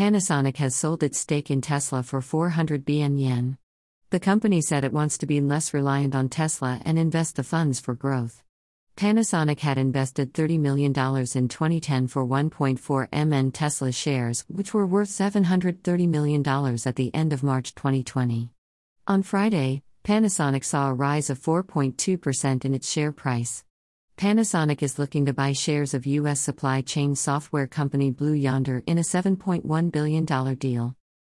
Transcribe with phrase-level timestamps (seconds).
[0.00, 3.58] Panasonic has sold its stake in Tesla for 400 billion yen.
[4.08, 7.80] The company said it wants to be less reliant on Tesla and invest the funds
[7.80, 8.42] for growth.
[8.96, 15.10] Panasonic had invested $30 million in 2010 for 1.4 MN Tesla shares, which were worth
[15.10, 18.48] $730 million at the end of March 2020.
[19.06, 23.64] On Friday, Panasonic saw a rise of 4.2% in its share price.
[24.20, 26.40] Panasonic is looking to buy shares of U.S.
[26.40, 30.94] supply chain software company Blue Yonder in a $7.1 billion deal.